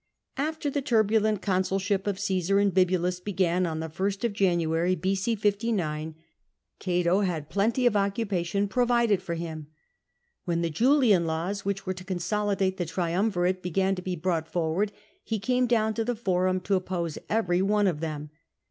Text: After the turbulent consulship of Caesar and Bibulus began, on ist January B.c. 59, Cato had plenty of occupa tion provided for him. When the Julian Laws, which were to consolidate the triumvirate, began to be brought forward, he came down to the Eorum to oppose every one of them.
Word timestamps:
After 0.39 0.71
the 0.71 0.81
turbulent 0.81 1.43
consulship 1.43 2.07
of 2.07 2.17
Caesar 2.17 2.57
and 2.57 2.73
Bibulus 2.73 3.19
began, 3.19 3.67
on 3.67 3.83
ist 3.83 4.19
January 4.33 4.95
B.c. 4.95 5.35
59, 5.35 6.15
Cato 6.79 7.19
had 7.19 7.51
plenty 7.51 7.85
of 7.85 7.93
occupa 7.93 8.43
tion 8.43 8.67
provided 8.67 9.21
for 9.21 9.35
him. 9.35 9.67
When 10.43 10.63
the 10.63 10.71
Julian 10.71 11.27
Laws, 11.27 11.65
which 11.65 11.85
were 11.85 11.93
to 11.93 12.03
consolidate 12.03 12.77
the 12.77 12.87
triumvirate, 12.87 13.61
began 13.61 13.93
to 13.93 14.01
be 14.01 14.15
brought 14.15 14.47
forward, 14.47 14.91
he 15.23 15.37
came 15.37 15.67
down 15.67 15.93
to 15.93 16.03
the 16.03 16.15
Eorum 16.15 16.63
to 16.63 16.73
oppose 16.73 17.19
every 17.29 17.61
one 17.61 17.85
of 17.85 17.99
them. 17.99 18.31